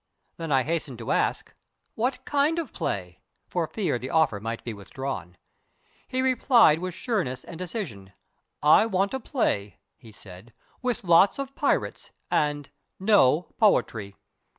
Then 0.37 0.51
I 0.51 0.63
hastened 0.63 0.97
to 0.97 1.11
ask, 1.11 1.53
"What 1.93 2.25
kind 2.25 2.57
of 2.57 2.73
play?" 2.73 3.19
for 3.45 3.67
fear 3.67 3.99
the 3.99 4.09
offer 4.09 4.39
might 4.39 4.63
be 4.63 4.73
withdrawn. 4.73 5.37
He 6.07 6.23
replied 6.23 6.79
with 6.79 6.95
sureness 6.95 7.43
and 7.43 7.59
decision. 7.59 8.11
"I 8.63 8.87
want 8.87 9.13
a 9.13 9.19
play," 9.19 9.77
he 9.95 10.11
said, 10.11 10.53
"with 10.81 11.03
lots 11.03 11.37
of 11.37 11.53
pirates 11.53 12.09
and 12.31 12.71
no 12.99 13.51
poetry." 13.59 14.15